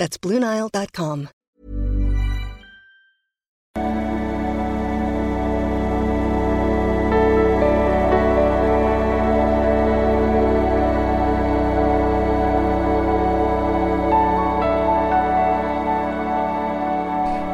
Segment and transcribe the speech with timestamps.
[0.00, 1.28] That's BlueNile.com.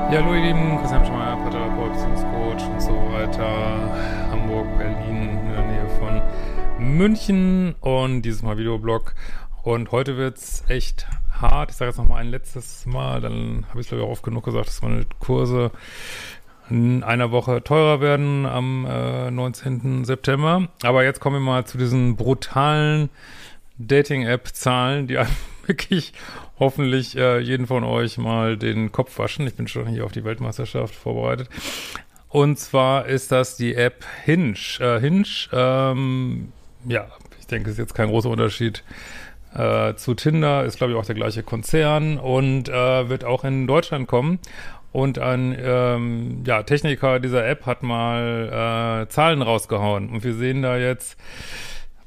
[0.08, 4.30] Ja, hallo ihr Lieben, Christian Schmeier, Paartherapeut, Beziehungscoach und so weiter.
[4.30, 6.22] Hamburg, Berlin, in der Nähe von
[6.78, 9.16] München und dieses Mal Videoblog.
[9.64, 11.08] Und heute wird's echt
[11.40, 11.70] hart.
[11.70, 14.22] Ich sage jetzt noch mal ein letztes Mal, dann habe ich glaube ich auch oft
[14.22, 15.70] genug gesagt, dass meine Kurse
[16.68, 20.04] in einer Woche teurer werden am äh, 19.
[20.04, 20.68] September.
[20.82, 23.08] Aber jetzt kommen wir mal zu diesen brutalen
[23.78, 25.18] Dating-App-Zahlen, die
[25.66, 26.12] wirklich
[26.58, 29.46] hoffentlich äh, jeden von euch mal den Kopf waschen.
[29.46, 31.48] Ich bin schon hier auf die Weltmeisterschaft vorbereitet.
[32.28, 34.56] Und zwar ist das die App Hinge.
[34.80, 36.52] Äh, Hinge, ähm,
[36.86, 37.06] ja,
[37.38, 38.82] ich denke, ist jetzt kein großer Unterschied
[39.56, 43.66] äh, zu Tinder, ist glaube ich auch der gleiche Konzern und äh, wird auch in
[43.66, 44.38] Deutschland kommen.
[44.92, 50.08] Und ein ähm, ja, Techniker dieser App hat mal äh, Zahlen rausgehauen.
[50.08, 51.18] Und wir sehen da jetzt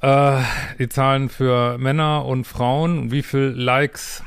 [0.02, 0.38] äh,
[0.80, 4.24] die Zahlen für Männer und Frauen, wie viel Likes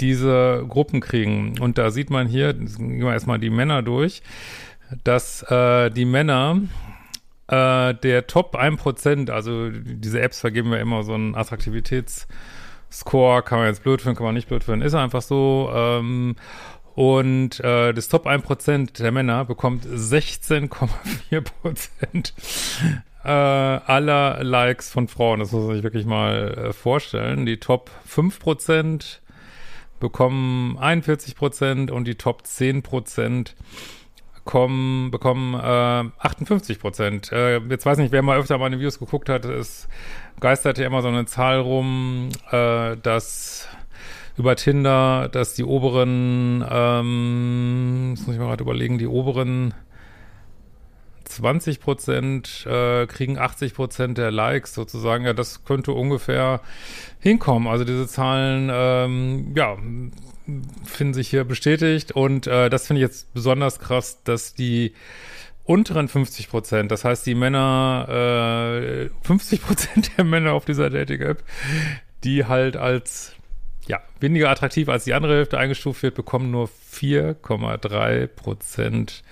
[0.00, 1.58] diese Gruppen kriegen.
[1.60, 4.22] Und da sieht man hier, gehen wir erstmal die Männer durch,
[5.04, 6.60] dass äh, die Männer
[7.48, 13.68] äh, der Top 1%, also diese Apps vergeben wir immer so einen Attraktivitätsscore, kann man
[13.68, 15.70] jetzt blöd finden, kann man nicht blöd finden, ist einfach so.
[15.72, 16.36] Ähm,
[16.94, 22.32] und äh, das Top 1% der Männer bekommt 16,4%
[23.22, 25.40] äh, aller Likes von Frauen.
[25.40, 27.44] Das muss man sich wirklich mal äh, vorstellen.
[27.44, 29.18] Die Top 5%
[30.00, 33.54] bekommen 41 Prozent und die Top 10 Prozent
[34.46, 37.30] kommen, bekommen äh, 58 Prozent.
[37.32, 39.88] Äh, jetzt weiß nicht, wer mal öfter meine Videos geguckt hat, es
[40.40, 43.68] geisterte immer so eine Zahl rum, äh, dass
[44.38, 49.74] über Tinder, dass die oberen, ähm, das muss ich mal gerade überlegen, die oberen
[51.24, 55.24] 20 Prozent äh, kriegen 80 Prozent der Likes sozusagen.
[55.24, 56.60] Ja, das könnte ungefähr
[57.20, 57.68] hinkommen.
[57.68, 59.76] Also diese Zahlen, ähm, ja,
[60.84, 62.12] finden sich hier bestätigt.
[62.12, 64.92] Und äh, das finde ich jetzt besonders krass, dass die
[65.64, 71.42] unteren 50 Prozent, das heißt die Männer, äh, 50 Prozent der Männer auf dieser Dating-App,
[72.24, 73.32] die halt als
[73.86, 79.22] ja, weniger attraktiv als die andere Hälfte eingestuft wird, bekommen nur 4,3 Prozent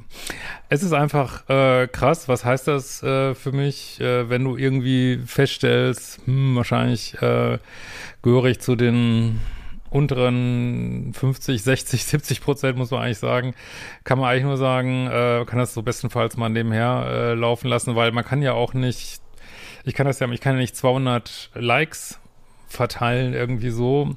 [0.70, 2.28] Es ist einfach äh, krass.
[2.28, 7.58] Was heißt das äh, für mich, äh, wenn du irgendwie feststellst, hm, wahrscheinlich äh,
[8.22, 9.40] gehöre ich zu den
[9.96, 13.56] unteren 50, 60, 70 Prozent, muss man eigentlich sagen,
[14.03, 17.96] kann man eigentlich nur sagen, äh, kann das so bestenfalls mal nebenher äh, laufen lassen,
[17.96, 19.22] weil man kann ja auch nicht,
[19.86, 22.20] ich kann das ja, ich kann ja nicht 200 Likes
[22.76, 24.16] verteilen irgendwie so,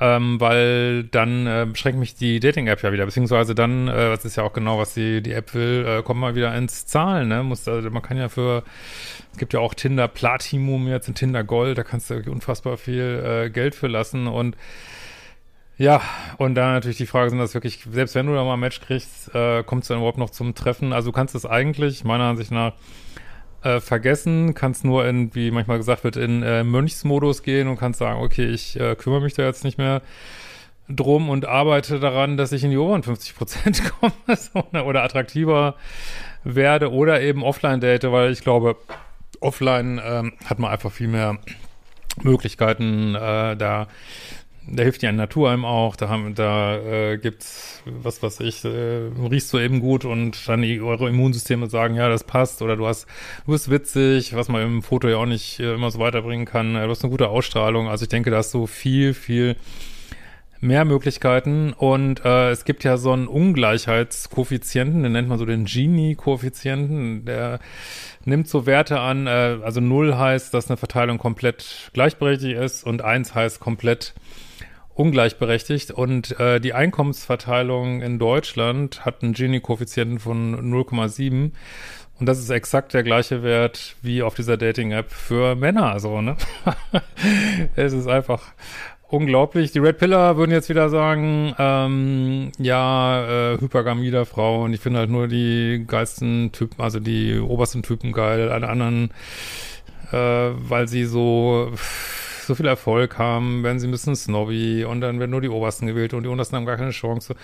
[0.00, 4.36] ähm, weil dann äh, beschränkt mich die Dating-App ja wieder, beziehungsweise dann, äh, das ist
[4.36, 7.42] ja auch genau, was die, die App will, äh, kommt mal wieder ins Zahlen, ne?
[7.42, 8.62] Muss, also man kann ja für,
[9.32, 13.46] es gibt ja auch Tinder Platinum jetzt, in Tinder Gold, da kannst du unfassbar viel
[13.46, 14.56] äh, Geld für lassen und
[15.78, 16.02] ja,
[16.38, 18.80] und da natürlich die Frage sind das wirklich, selbst wenn du da mal ein Match
[18.80, 20.92] kriegst, äh, kommt es dann überhaupt noch zum Treffen?
[20.92, 22.72] Also du kannst es eigentlich, meiner Ansicht nach,
[23.62, 27.98] äh, vergessen, kannst nur in, wie manchmal gesagt wird, in äh, Mönchsmodus gehen und kannst
[27.98, 30.02] sagen, okay, ich äh, kümmere mich da jetzt nicht mehr
[30.88, 34.12] drum und arbeite daran, dass ich in die oberen 50 Prozent komme
[34.72, 35.74] ne, oder attraktiver
[36.44, 38.76] werde oder eben offline date, weil ich glaube,
[39.40, 41.38] offline ähm, hat man einfach viel mehr
[42.22, 43.88] Möglichkeiten, äh, da
[44.70, 49.10] da hilft ja Natur einem auch, da haben, da äh, gibt's, was weiß ich, äh,
[49.30, 52.86] riechst du eben gut und dann die, eure Immunsysteme sagen, ja, das passt oder du
[52.86, 53.06] hast,
[53.46, 56.74] du bist witzig, was man im Foto ja auch nicht äh, immer so weiterbringen kann,
[56.74, 59.56] du hast eine gute Ausstrahlung, also ich denke, da hast du viel, viel
[60.60, 61.72] mehr Möglichkeiten.
[61.72, 67.60] Und äh, es gibt ja so einen Ungleichheitskoeffizienten, den nennt man so den Gini-Koeffizienten, der
[68.24, 73.02] nimmt so Werte an, äh, also 0 heißt, dass eine Verteilung komplett gleichberechtigt ist und
[73.02, 74.14] 1 heißt komplett
[74.98, 81.52] ungleichberechtigt und äh, die Einkommensverteilung in Deutschland hat einen Gini-Koeffizienten von 0,7
[82.18, 86.36] und das ist exakt der gleiche Wert wie auf dieser Dating-App für Männer, also, ne?
[87.76, 88.42] es ist einfach
[89.06, 89.70] unglaublich.
[89.70, 94.80] Die Red Pillar würden jetzt wieder sagen, ähm, ja, äh, Hypergamie der Frau und ich
[94.80, 99.12] finde halt nur die geilsten Typen, also die obersten Typen geil, alle anderen,
[100.10, 101.70] äh, weil sie so
[102.48, 105.86] so viel Erfolg haben, werden sie ein bisschen snobby und dann werden nur die Obersten
[105.86, 107.36] gewählt und die Untersten haben gar keine Chance.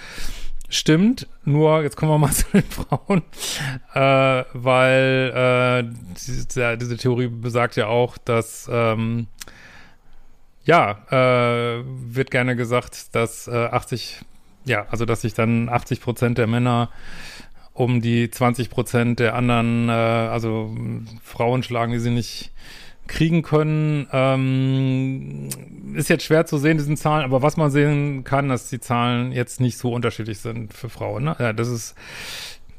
[0.69, 3.23] Stimmt, nur jetzt kommen wir mal zu den Frauen,
[3.95, 9.29] äh, weil äh, diese, diese Theorie besagt ja auch, dass ähm,
[10.65, 14.23] ja, äh, wird gerne gesagt, dass äh, 80,
[14.65, 16.91] ja, also dass sich dann 80 Prozent der Männer
[17.75, 20.75] um die 20 Prozent der anderen, äh, also
[21.23, 22.53] Frauen schlagen, die sie nicht
[23.07, 24.07] kriegen können.
[24.13, 25.49] Ähm,
[25.95, 29.33] ist jetzt schwer zu sehen, diesen Zahlen, aber was man sehen kann, dass die Zahlen
[29.33, 31.25] jetzt nicht so unterschiedlich sind für Frauen.
[31.25, 31.37] Ne?
[31.39, 31.95] Ja, das ist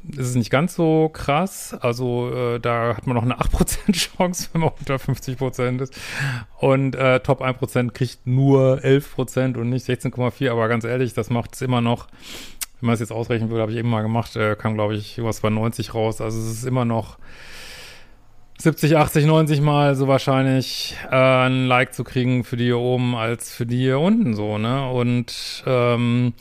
[0.09, 1.75] ist es nicht ganz so krass.
[1.79, 5.93] Also äh, da hat man noch eine 8% Chance, wenn man unter 50% ist.
[6.59, 10.51] Und äh, Top 1% kriegt nur 11% und nicht 16,4%.
[10.51, 12.07] Aber ganz ehrlich, das macht es immer noch,
[12.79, 15.21] wenn man es jetzt ausrechnen würde, habe ich eben mal gemacht, äh, kam glaube ich
[15.23, 16.21] was bei 90 raus.
[16.21, 17.17] Also es ist immer noch
[18.57, 23.15] 70, 80, 90 Mal so wahrscheinlich äh, ein Like zu kriegen für die hier oben
[23.15, 24.89] als für die hier unten so, ne?
[24.89, 26.33] Und ähm,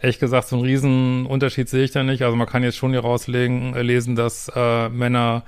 [0.00, 2.22] ehrlich gesagt, so einen riesen Unterschied sehe ich da nicht.
[2.22, 5.44] Also man kann jetzt schon hier rauslegen, äh, lesen, dass äh, Männer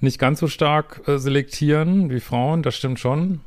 [0.00, 3.40] nicht ganz so stark äh, selektieren wie Frauen, das stimmt schon.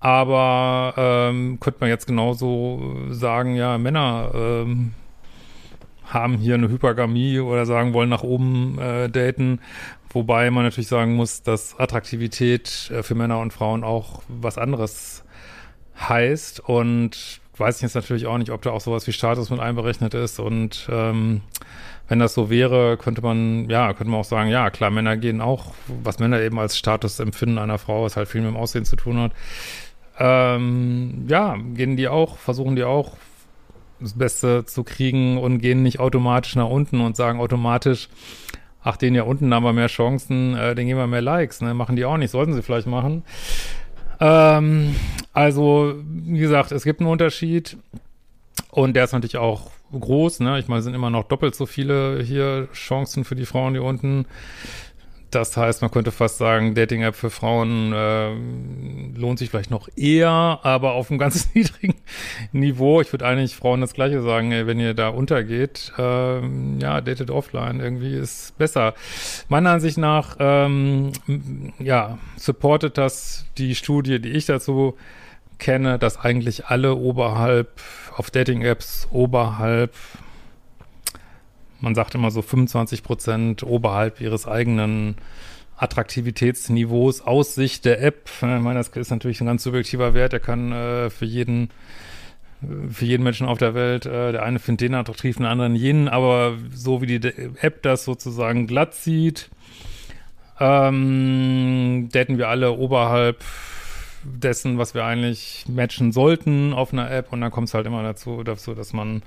[0.00, 4.92] Aber ähm, könnte man jetzt genauso sagen, ja, Männer ähm,
[6.06, 9.60] haben hier eine Hypergamie oder sagen, wollen nach oben äh, daten.
[10.12, 15.24] Wobei man natürlich sagen muss, dass Attraktivität äh, für Männer und Frauen auch was anderes
[15.96, 16.60] heißt.
[16.60, 20.14] Und weiß ich jetzt natürlich auch nicht, ob da auch sowas wie Status mit einberechnet
[20.14, 21.42] ist und ähm,
[22.08, 25.40] wenn das so wäre, könnte man, ja, könnte man auch sagen, ja, klar, Männer gehen
[25.40, 28.84] auch, was Männer eben als Status empfinden einer Frau, was halt viel mit dem Aussehen
[28.84, 29.32] zu tun hat.
[30.18, 33.16] Ähm, ja, gehen die auch, versuchen die auch
[34.00, 38.08] das Beste zu kriegen und gehen nicht automatisch nach unten und sagen automatisch,
[38.82, 41.74] ach, den ja unten haben wir mehr Chancen, äh, den geben wir mehr Likes, ne?
[41.74, 43.24] Machen die auch nicht, sollten sie vielleicht machen.
[44.20, 44.94] Ähm,
[45.32, 47.76] also, wie gesagt, es gibt einen Unterschied
[48.70, 50.58] und der ist natürlich auch groß, ne?
[50.58, 53.82] Ich meine, es sind immer noch doppelt so viele hier Chancen für die Frauen hier
[53.84, 54.26] unten.
[55.30, 58.34] Das heißt, man könnte fast sagen, Dating-App für Frauen äh,
[59.16, 61.94] lohnt sich vielleicht noch eher, aber auf einem ganz niedrigen
[62.52, 63.00] Niveau.
[63.00, 66.40] Ich würde eigentlich Frauen das Gleiche sagen, ey, wenn ihr da untergeht, äh,
[66.78, 68.94] ja, datet offline irgendwie ist besser.
[69.48, 71.12] Meiner Ansicht nach, ähm,
[71.78, 74.96] ja, supportet das die Studie, die ich dazu
[75.58, 77.80] kenne, dass eigentlich alle oberhalb
[78.16, 79.94] auf Dating-Apps oberhalb
[81.80, 85.16] man sagt immer so 25 Prozent oberhalb ihres eigenen
[85.76, 88.28] Attraktivitätsniveaus aus Sicht der App.
[88.36, 90.32] Ich meine, das ist natürlich ein ganz subjektiver Wert.
[90.32, 91.70] Der kann äh, für jeden
[92.62, 95.74] äh, für jeden Menschen auf der Welt, äh, der eine findet den attraktiv, den anderen
[95.74, 97.28] jenen, aber so wie die
[97.60, 99.50] App das sozusagen glatt sieht,
[100.58, 103.42] ähm, daten wir alle oberhalb
[104.22, 108.02] dessen, was wir eigentlich matchen sollten auf einer App und dann kommt es halt immer
[108.02, 109.22] dazu, dazu, dass man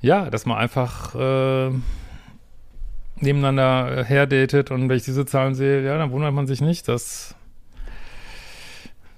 [0.00, 1.70] ja, dass man einfach äh,
[3.16, 7.34] nebeneinander herdatet und wenn ich diese Zahlen sehe, ja, dann wundert man sich nicht, dass,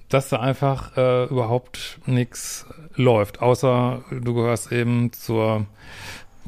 [0.09, 5.67] dass da einfach äh, überhaupt nichts läuft, außer du gehörst eben zur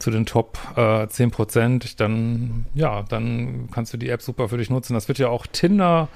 [0.00, 4.56] zu den Top äh, 10 Prozent, dann, ja, dann kannst du die App super für
[4.56, 4.94] dich nutzen.
[4.94, 6.08] Das wird ja auch Tinder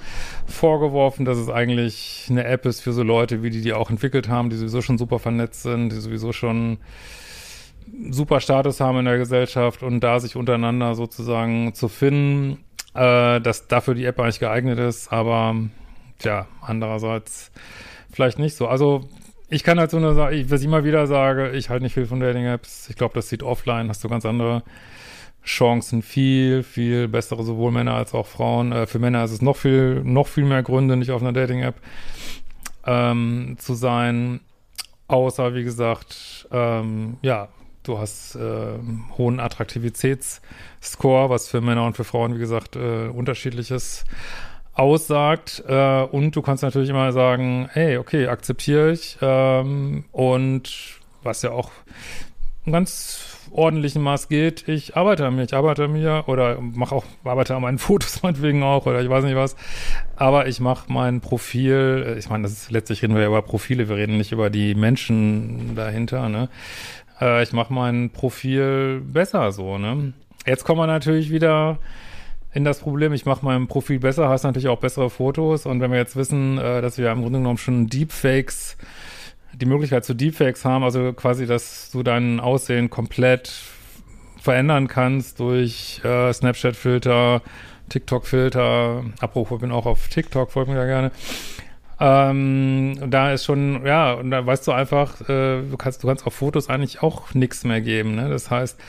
[0.47, 4.27] vorgeworfen, dass es eigentlich eine App ist für so Leute, wie die die auch entwickelt
[4.27, 6.77] haben, die sowieso schon super vernetzt sind, die sowieso schon
[8.09, 12.65] super Status haben in der Gesellschaft und da sich untereinander sozusagen zu finden.
[12.95, 15.55] äh, dass dafür die App eigentlich geeignet ist, aber
[16.19, 17.51] tja, andererseits
[18.11, 18.67] vielleicht nicht so.
[18.67, 19.01] Also
[19.49, 21.93] ich kann halt so nur sagen, ich, was ich immer wieder sage, ich halte nicht
[21.93, 22.89] viel von Dating-Apps.
[22.89, 24.63] Ich glaube, das sieht offline, hast du ganz andere
[25.43, 28.71] Chancen, viel, viel bessere, sowohl Männer als auch Frauen.
[28.71, 31.75] Äh, für Männer ist es noch viel, noch viel mehr Gründe, nicht auf einer Dating-App
[32.85, 34.39] ähm, zu sein.
[35.07, 37.49] Außer, wie gesagt, ähm, ja,
[37.87, 38.79] du hast äh,
[39.17, 44.05] hohen Attraktivitätsscore, was für Männer und für Frauen, wie gesagt, äh, unterschiedliches
[44.73, 45.63] aussagt.
[45.67, 49.17] Äh, und du kannst natürlich immer sagen, hey, okay, akzeptiere ich.
[49.21, 51.71] Ähm, und was ja auch
[52.65, 56.95] ein ganz ordentlichen Maß geht, ich arbeite an mir, ich arbeite an mir oder mache
[56.95, 59.55] auch, arbeite an meinen Fotos meinetwegen auch oder ich weiß nicht was.
[60.15, 63.41] Aber ich mache mein Profil, äh, ich meine, das ist letztlich reden wir ja über
[63.41, 66.49] Profile, wir reden nicht über die Menschen dahinter, ne?
[67.19, 70.13] Äh, ich mache mein Profil besser so, ne?
[70.45, 71.79] Jetzt kommen wir natürlich wieder
[72.53, 75.91] in das Problem, ich mache mein Profil besser, hast natürlich auch bessere Fotos und wenn
[75.91, 78.77] wir jetzt wissen, äh, dass wir im Grunde genommen schon Deepfakes
[79.53, 83.51] die Möglichkeit zu Deepfakes haben, also quasi, dass du dein Aussehen komplett
[84.41, 87.41] verändern kannst durch äh, Snapchat-Filter,
[87.89, 89.03] TikTok-Filter.
[89.19, 91.11] Apropos, bin auch auf TikTok, folgt mir ja gerne.
[91.99, 96.25] Ähm, da ist schon, ja, und da weißt du einfach, äh, du kannst, du kannst
[96.27, 98.15] auf Fotos eigentlich auch nichts mehr geben.
[98.15, 98.29] Ne?
[98.29, 98.79] Das heißt,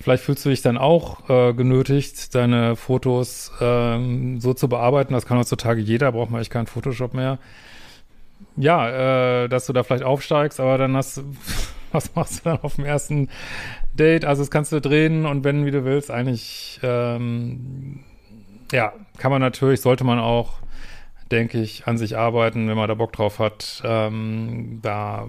[0.00, 5.12] vielleicht fühlst du dich dann auch äh, genötigt, deine Fotos ähm, so zu bearbeiten.
[5.14, 7.38] Das kann heutzutage jeder, braucht man echt keinen Photoshop mehr
[8.56, 11.22] ja, äh, dass du da vielleicht aufsteigst, aber dann hast
[11.92, 13.28] was machst du dann auf dem ersten
[13.92, 14.24] Date?
[14.24, 18.00] Also das kannst du drehen und wenn, wie du willst, eigentlich, ähm,
[18.72, 20.54] ja, kann man natürlich, sollte man auch,
[21.32, 25.26] denke ich, an sich arbeiten, wenn man da Bock drauf hat, ähm, da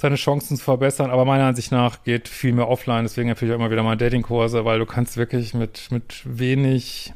[0.00, 1.10] seine Chancen zu verbessern.
[1.10, 3.04] Aber meiner Ansicht nach geht viel mehr offline.
[3.04, 7.12] Deswegen empfehle ich auch immer wieder mal Datingkurse, weil du kannst wirklich mit, mit wenig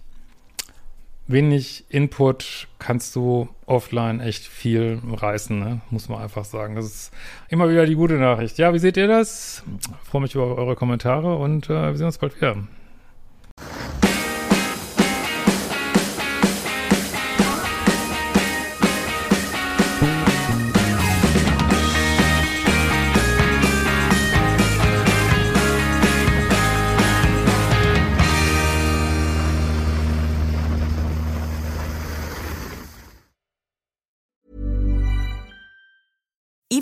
[1.27, 5.81] wenig Input kannst du offline echt viel reißen, ne?
[5.91, 6.75] muss man einfach sagen.
[6.75, 7.13] Das ist
[7.49, 8.59] immer wieder die gute Nachricht.
[8.59, 9.63] Ja, wie seht ihr das?
[9.81, 12.57] Ich freue mich über eure Kommentare und äh, wir sehen uns bald wieder.